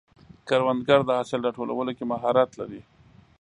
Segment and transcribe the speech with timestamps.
[0.47, 2.81] کروندګر د حاصل راټولولو کې مهارت لري